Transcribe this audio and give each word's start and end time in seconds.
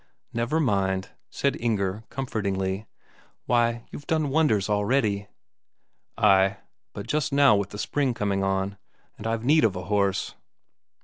"Never 0.33 0.59
mind," 0.59 1.09
said 1.29 1.55
Inger 1.61 2.05
comfortingly. 2.09 2.87
"Why, 3.45 3.85
you've 3.91 4.07
done 4.07 4.29
wonders 4.31 4.67
already." 4.67 5.27
"Ay, 6.17 6.57
but 6.93 7.05
just 7.05 7.31
now 7.31 7.55
with 7.55 7.69
the 7.69 7.77
spring 7.77 8.15
coming 8.15 8.43
on 8.43 8.79
and 9.19 9.27
I've 9.27 9.45
need 9.45 9.63
of 9.63 9.75
a 9.75 9.83
horse...." 9.85 10.33